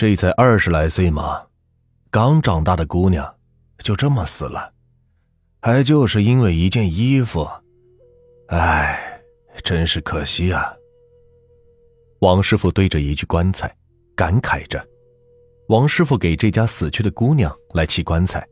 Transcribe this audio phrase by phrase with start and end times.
[0.00, 1.42] 这才二十来岁嘛，
[2.10, 3.34] 刚长大的姑娘
[3.80, 4.72] 就这么死了，
[5.60, 7.46] 还就是因为一件衣服，
[8.46, 9.20] 唉，
[9.62, 10.74] 真是可惜啊。
[12.20, 13.70] 王师傅对着一具棺材
[14.16, 14.82] 感慨着。
[15.68, 18.42] 王师傅给这家死去的姑娘来砌棺材，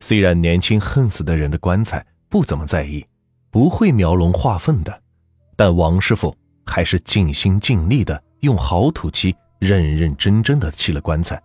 [0.00, 3.06] 虽然年轻恨死的人的棺材不怎么在意，
[3.52, 5.00] 不会描龙画凤的，
[5.54, 6.36] 但王师傅
[6.66, 11.40] 还是尽心尽力的用好土漆认认真真的砌了棺材。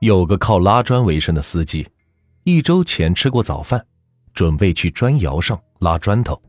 [0.00, 1.86] 有个靠拉砖为生的司机，
[2.44, 3.84] 一周前吃过早饭，
[4.32, 6.40] 准备去砖窑上拉砖头，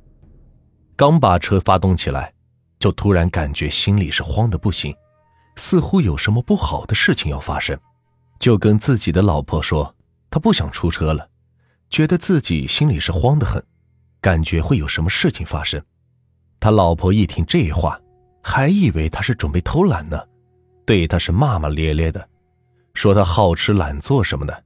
[0.96, 2.34] 刚把车发动起来，
[2.80, 4.96] 就突然感觉心里是慌的不行。
[5.58, 7.78] 似乎有什么不好的事情要发生，
[8.40, 9.94] 就跟自己的老婆说，
[10.30, 11.30] 他不想出车了，
[11.90, 13.62] 觉得自己心里是慌得很，
[14.22, 15.84] 感觉会有什么事情发生。
[16.62, 18.00] 他老婆一听这话，
[18.42, 20.18] 还以为他是准备偷懒呢，
[20.86, 22.28] 对他是骂骂咧咧的，
[22.94, 24.64] 说他好吃懒做什么的。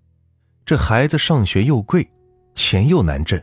[0.65, 2.07] 这孩子上学又贵，
[2.53, 3.41] 钱又难挣，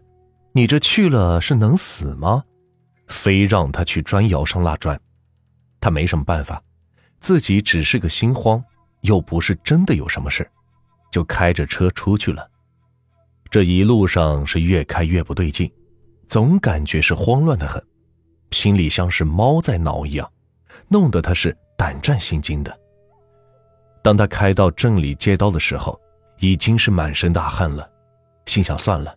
[0.53, 2.45] 你这去了是能死吗？
[3.09, 4.99] 非让他去砖窑上拉砖，
[5.81, 6.63] 他没什么办法。
[7.19, 8.63] 自己只是个心慌，
[9.01, 10.49] 又不是真的有什么事，
[11.11, 12.49] 就开着车出去了。
[13.51, 15.71] 这一路上是越开越不对劲，
[16.29, 17.83] 总感觉是慌乱的很，
[18.51, 20.31] 心里像是猫在挠一样，
[20.89, 22.79] 弄得他是胆战心惊的。
[24.03, 26.01] 当他开到镇里接刀的时候，
[26.39, 27.91] 已经是满身大汗了，
[28.47, 29.17] 心想算了，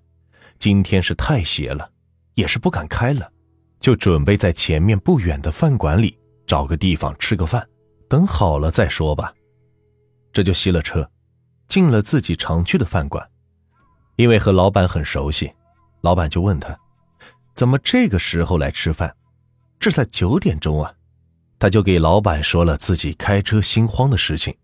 [0.57, 1.89] 今天是太邪了，
[2.33, 3.31] 也是不敢开了，
[3.79, 7.67] 就准备在前面不远的饭馆里找个地方吃个饭。
[8.07, 9.31] 等好了再说吧，
[10.33, 11.07] 这就熄了车，
[11.67, 13.23] 进了自己常去的饭馆。
[14.15, 15.53] 因为和老板很熟悉，
[16.01, 16.75] 老板就问他
[17.53, 19.15] ：“怎么这个时候来吃饭？
[19.79, 20.91] 这才九点钟啊！”
[21.59, 24.55] 他就给老板说了自己开车心慌的事情。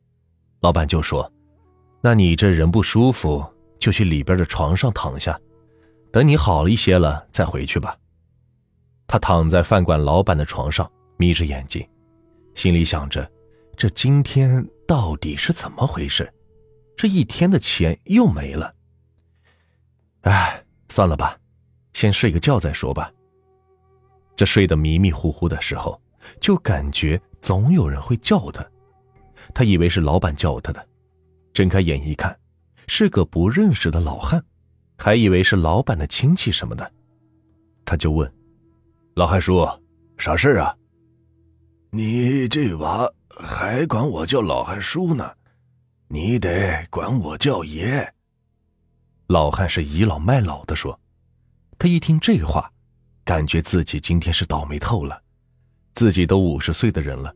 [0.61, 1.31] 老板就说
[2.01, 3.45] ：“那你这人不舒服，
[3.77, 5.39] 就去里边的床上躺下，
[6.11, 7.97] 等你好了一些了再回去吧。”
[9.05, 11.87] 他躺在饭馆老板的床上，眯着眼睛，
[12.55, 13.29] 心里想着。
[13.77, 16.33] 这今天到底是怎么回事？
[16.95, 18.73] 这一天的钱又没了。
[20.21, 21.37] 哎，算了吧，
[21.91, 23.11] 先睡个觉再说吧。
[24.37, 26.01] 这睡得迷迷糊糊的时候，
[26.39, 28.65] 就感觉总有人会叫他。
[29.53, 30.87] 他以为是老板叫他的，
[31.53, 32.37] 睁开眼一看，
[32.87, 34.43] 是个不认识的老汉，
[34.97, 36.91] 还以为是老板的亲戚什么的。
[37.85, 38.31] 他就问
[39.15, 39.67] ：“老汉叔，
[40.17, 40.75] 啥事啊？”
[41.91, 43.09] 你这娃。
[43.37, 45.29] 还管我叫老汉叔呢，
[46.07, 48.13] 你得管我叫爷。
[49.27, 50.97] 老汉是倚老卖老的说，
[51.77, 52.71] 他一听这话，
[53.25, 55.21] 感觉自己今天是倒霉透了。
[55.95, 57.33] 自己都五十岁的人了，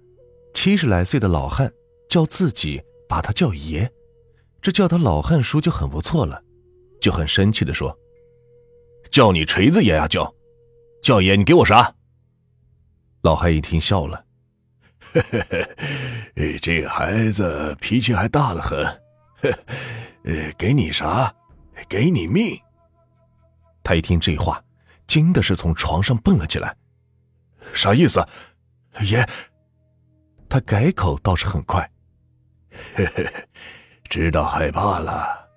[0.53, 1.71] 七十来岁的老汉
[2.09, 3.89] 叫自己把他叫爷，
[4.61, 6.43] 这叫他老汉叔就很不错了，
[6.99, 7.97] 就很生气的说
[9.09, 10.33] ：“叫你锤子爷呀叫，
[11.01, 11.95] 叫爷你给我啥？”
[13.23, 14.25] 老汉一听笑了。
[14.99, 15.65] 嘿嘿
[16.35, 18.85] 嘿，这孩子脾气还大得很，
[20.23, 21.33] 呃， 给你啥？
[21.87, 22.59] 给你命！
[23.81, 24.61] 他一听这话，
[25.07, 26.75] 惊的是从床上蹦了起来。
[27.73, 28.25] 啥意思？
[29.01, 29.27] 爷，
[30.49, 31.89] 他改口倒是很快。
[32.71, 33.47] 嘿嘿嘿，
[34.09, 35.47] 知道害怕了。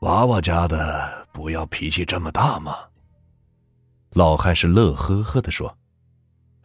[0.00, 2.76] 娃娃家的不要脾气这么大嘛。
[4.10, 5.76] 老汉是乐呵呵的说：“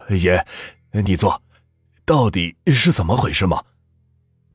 [0.09, 0.45] 爷，
[0.91, 1.41] 你坐。”
[2.05, 3.63] 到底是怎么回事吗？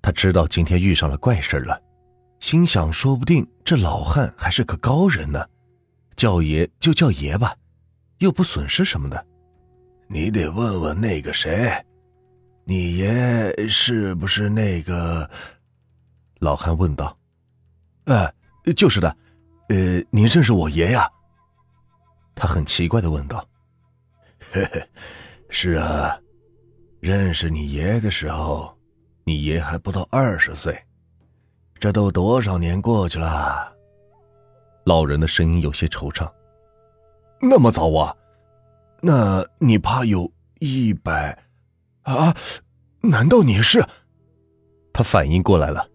[0.03, 1.81] 他知道今天遇上了怪事了，
[2.41, 5.49] 心想说不定这老汉还是个高人呢，
[6.15, 7.57] 叫爷就叫爷吧，
[8.19, 9.27] 又不损失什么的。
[10.09, 11.71] 你得问问那个谁，
[12.65, 15.29] 你爷是不是那个？
[16.41, 17.17] 老汉问道。
[18.05, 18.33] 哎，
[18.75, 19.15] 就是的，
[19.69, 21.07] 呃，你认识我爷呀？
[22.35, 23.47] 他很奇怪的问道。
[24.53, 24.83] 嘿嘿，
[25.51, 26.19] 是啊。
[27.01, 28.77] 认识你爷的时候，
[29.25, 30.77] 你爷还不到二十岁，
[31.79, 33.73] 这都多少年过去了？
[34.85, 36.29] 老人的声音有些惆怅。
[37.41, 38.15] 那么早啊？
[39.01, 41.39] 那你怕有一百？
[42.03, 42.35] 啊？
[43.01, 43.85] 难道你是？
[44.93, 45.89] 他反应过来了，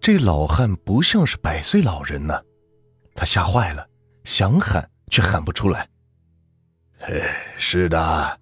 [0.00, 2.40] 这老汉不像是百岁老人呢。
[3.14, 3.86] 他吓坏了，
[4.24, 5.88] 想喊却喊不出来。
[6.98, 7.22] 嘿，
[7.58, 8.40] 是的。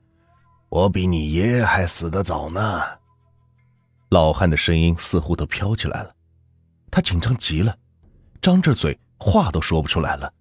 [0.69, 2.83] 我比你爷还死得早呢。
[4.11, 6.15] 老汉的声音似乎都飘起来了，
[6.91, 7.77] 他紧张极了，
[8.41, 10.33] 张着嘴，话都说不出来了，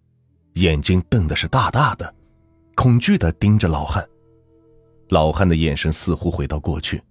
[0.54, 2.14] 眼睛瞪的是大大的，
[2.76, 4.08] 恐惧的盯着老汉。
[5.10, 7.02] 老汉的眼神似乎回到过去。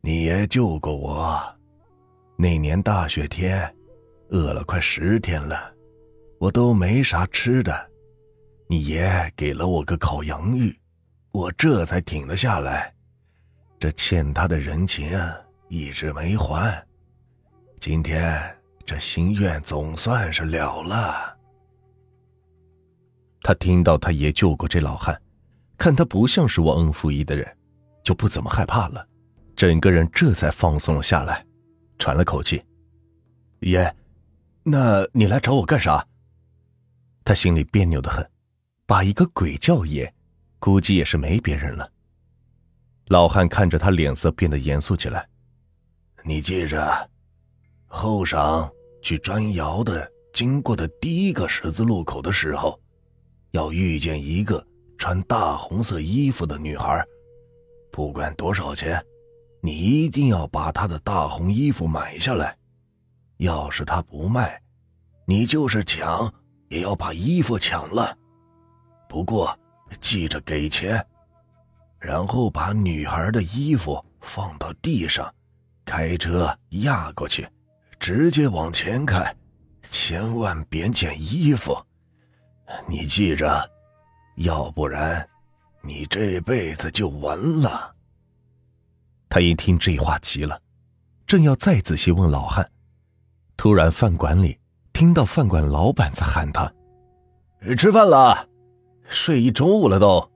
[0.00, 1.42] 你爷救过我。
[2.36, 3.74] 那年大雪天，
[4.30, 5.74] 饿了快十天了，
[6.38, 7.90] 我都没啥吃的。
[8.68, 10.78] 你爷给了我个烤洋芋，
[11.32, 12.94] 我这才挺了下来。
[13.78, 15.10] 这欠他的人情
[15.68, 16.84] 一直没还，
[17.80, 18.40] 今天
[18.84, 21.37] 这心愿总算是了了。
[23.42, 25.20] 他听到他爷救过这老汉，
[25.76, 27.56] 看他不像是忘恩负义的人，
[28.02, 29.06] 就不怎么害怕了，
[29.54, 31.44] 整个人这才放松了下来。
[31.98, 32.62] 喘了口气，
[33.60, 33.92] 爷，
[34.62, 36.06] 那你来找我干啥？
[37.24, 38.24] 他心里别扭的很，
[38.86, 40.14] 把一个鬼叫爷，
[40.60, 41.90] 估计也是没别人了。
[43.08, 45.28] 老汉看着他，脸色变得严肃起来。
[46.24, 47.10] 你记着，
[47.86, 48.70] 后晌
[49.02, 52.80] 去砖窑的经过的第一个十字路口的时候，
[53.52, 54.64] 要遇见一个
[54.96, 57.04] 穿大红色衣服的女孩，
[57.90, 59.04] 不管多少钱。
[59.60, 62.56] 你一定要把她的大红衣服买下来，
[63.38, 64.62] 要是她不卖，
[65.26, 66.32] 你就是抢
[66.68, 68.16] 也要把衣服抢了。
[69.08, 69.58] 不过
[70.00, 71.04] 记着给钱，
[71.98, 75.28] 然后把女孩的衣服放到地上，
[75.84, 77.44] 开车压过去，
[77.98, 79.34] 直接往前开，
[79.90, 81.76] 千万别捡衣服。
[82.86, 83.70] 你记着，
[84.36, 85.28] 要不然
[85.82, 87.94] 你这辈子就完了。
[89.28, 90.60] 他一听这话急了，
[91.26, 92.70] 正要再仔细问老汉，
[93.56, 94.58] 突然饭馆里
[94.92, 96.72] 听到饭馆老板在喊他
[97.76, 98.48] ：“吃饭了，
[99.06, 100.30] 睡一中午了都。”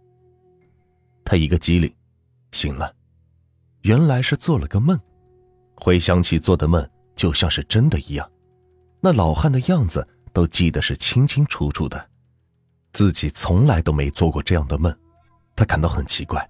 [1.24, 1.94] 他一个机灵，
[2.50, 2.94] 醒了，
[3.82, 4.98] 原来是做了个梦，
[5.76, 8.30] 回想起做的梦就像是真的一样，
[9.00, 12.10] 那老汉的样子都记得是清清楚楚的，
[12.92, 14.94] 自己从来都没做过这样的梦，
[15.56, 16.48] 他感到很奇怪，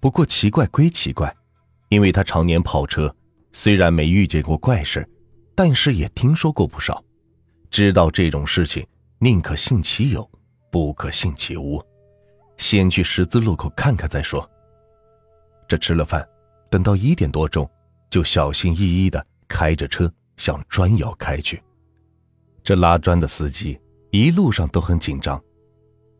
[0.00, 1.34] 不过奇怪归奇怪。
[1.90, 3.14] 因为他常年跑车，
[3.50, 5.08] 虽然没遇见过怪事，
[5.54, 7.02] 但是也听说过不少，
[7.70, 8.86] 知道这种事情
[9.18, 10.30] 宁可信其有，
[10.70, 11.82] 不可信其无，
[12.58, 14.46] 先去十字路口看看再说。
[15.66, 16.28] 这吃了饭，
[16.70, 17.66] 等到一点多钟，
[18.10, 21.62] 就小心翼翼的开着车向砖窑开去。
[22.62, 23.80] 这拉砖的司机
[24.10, 25.42] 一路上都很紧张，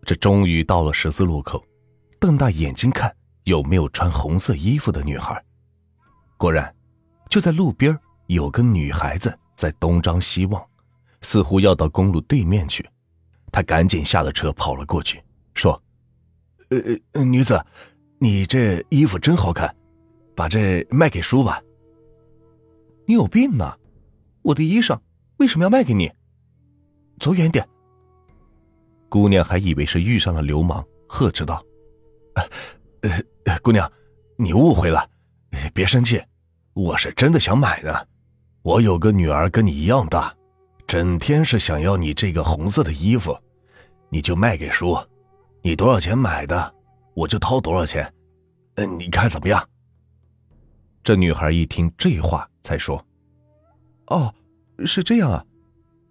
[0.05, 1.63] 这终于到了十字路口，
[2.19, 3.15] 瞪大眼睛看
[3.45, 5.43] 有没有穿红色衣服的女孩。
[6.37, 6.75] 果然，
[7.29, 10.65] 就在路边有个女孩子在东张西望，
[11.21, 12.89] 似乎要到公路对面去。
[13.51, 15.23] 他赶紧下了车，跑了过去，
[15.55, 15.83] 说
[16.71, 16.79] ：“呃
[17.13, 17.65] 呃，女子，
[18.19, 19.75] 你这衣服真好看，
[20.37, 21.61] 把这卖给叔吧。”
[23.07, 23.75] 你有病呢！
[24.43, 24.99] 我的衣裳
[25.39, 26.13] 为什么要卖给你？
[27.19, 27.67] 走远点！
[29.09, 31.63] 姑娘还以为是遇上了流氓，呵斥道
[33.03, 33.91] ：“呃，姑娘，
[34.37, 35.09] 你误会了。”
[35.73, 36.23] 别生气，
[36.75, 38.07] 我是真的想买呢。
[38.63, 40.35] 我有个女儿跟你一样大，
[40.87, 43.37] 整天是想要你这个红色的衣服，
[44.11, 44.99] 你就卖给叔。
[45.63, 46.75] 你多少钱买的，
[47.15, 48.13] 我就掏多少钱。
[48.75, 49.67] 嗯，你看怎么样？
[51.03, 53.03] 这女孩一听这话，才说
[54.09, 54.33] ：“哦，
[54.85, 55.43] 是这样啊，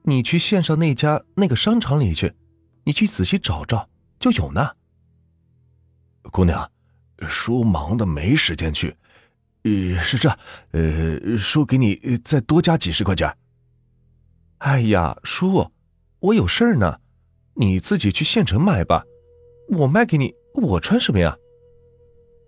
[0.01, 2.33] 你去县上那家那个商场里去，
[2.87, 4.71] 你去仔细找找，就有呢。”
[6.31, 6.71] 姑娘，
[7.27, 8.95] 叔忙的没时间去。
[9.63, 10.29] 呃，是这，
[10.71, 13.37] 呃，叔给你再多加几十块钱。
[14.59, 15.69] 哎呀，叔，
[16.19, 17.01] 我有事儿呢，
[17.55, 19.03] 你自己去县城买吧，
[19.67, 21.37] 我卖给你，我穿什么呀？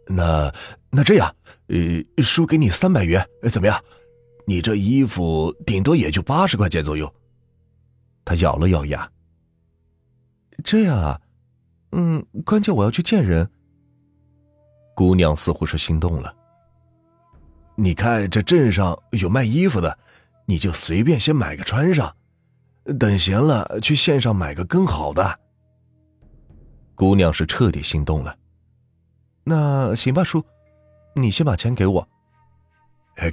[0.07, 0.53] 那
[0.89, 1.35] 那这样，
[1.67, 3.83] 呃，叔给你三百元，怎么样？
[4.47, 7.13] 你这衣服顶多也就八十块钱左右。
[8.23, 9.11] 他咬了咬牙。
[10.63, 11.21] 这样啊，
[11.91, 13.49] 嗯，关键我要去见人。
[14.95, 16.35] 姑娘似乎是心动了。
[17.75, 19.97] 你看这镇上有卖衣服的，
[20.45, 22.13] 你就随便先买个穿上，
[22.99, 25.39] 等闲了去县上买个更好的。
[26.95, 28.37] 姑娘是彻底心动了。
[29.45, 30.43] 那行吧，叔，
[31.15, 32.07] 你先把钱给我。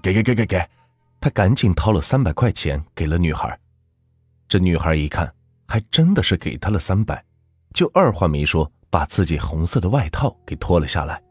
[0.03, 0.69] 给给给给给，
[1.21, 3.59] 他赶紧掏了三百块钱给了女孩。
[4.49, 5.33] 这女孩一看，
[5.67, 7.25] 还真的是给他了三百，
[7.75, 11.23] 就二话没说，把自己红色的外套给脱了下来。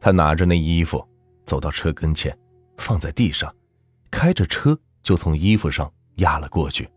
[0.00, 1.06] 他拿着那衣服。
[1.46, 2.36] 走到车跟前，
[2.76, 3.54] 放在地上，
[4.10, 6.90] 开着车就从衣服上压了过去，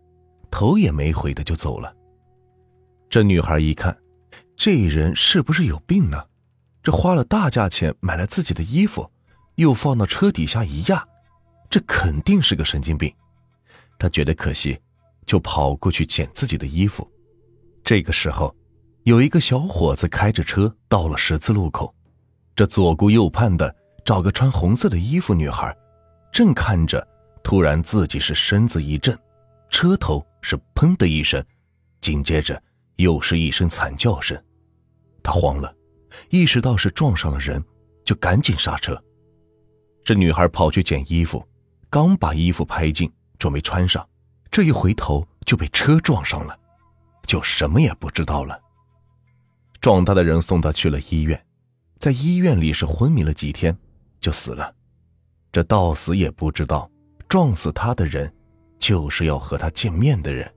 [0.49, 1.95] 头也没回的就走了。
[3.11, 3.95] 这女孩一看，
[4.57, 6.25] 这人是不是有病呢？
[6.81, 9.07] 这花了大价钱买了自己的衣服，
[9.53, 11.07] 又放到车底下一压，
[11.69, 13.13] 这肯定是个神经病。
[13.99, 14.79] 她觉得可惜，
[15.29, 17.07] 就跑过去捡自己的衣服。
[17.83, 18.55] 这个时候，
[19.03, 21.93] 有一个小伙子开着车到了十字路口，
[22.55, 23.75] 这左顾右盼的。
[24.05, 25.71] 找个穿红色的衣服女孩，
[26.31, 27.07] 正看着，
[27.43, 29.15] 突然自己是身子一震，
[29.69, 31.45] 车头是砰的一声，
[32.01, 32.59] 紧接着
[32.95, 34.41] 又是一声惨叫声，
[35.21, 35.71] 他慌了，
[36.31, 37.63] 意识到是撞上了人，
[38.03, 38.99] 就赶紧刹车。
[40.03, 41.45] 这女孩跑去捡衣服，
[41.87, 44.08] 刚把衣服拍进，准备穿上，
[44.51, 46.57] 这一回头就被车撞上了，
[47.23, 48.59] 就什么也不知道了。
[49.79, 51.45] 撞他的人送他去了医院，
[51.97, 53.77] 在医院里是昏迷了几天，
[54.19, 54.73] 就死了。
[55.51, 56.89] 这到死也不知道，
[57.27, 58.31] 撞死他的人，
[58.77, 60.51] 就是要和他见面的人。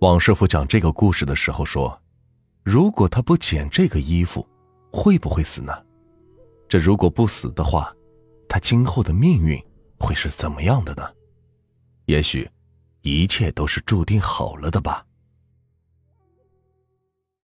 [0.00, 1.98] 王师傅讲这个故事的时候说
[2.64, 4.46] ：“如果他不捡这个衣服，
[4.90, 5.72] 会不会死呢？
[6.68, 7.94] 这如果不死的话，
[8.48, 9.62] 他今后的命运
[9.98, 11.08] 会是怎么样的呢？
[12.06, 12.50] 也许，
[13.02, 15.04] 一切都是注定好了的吧。”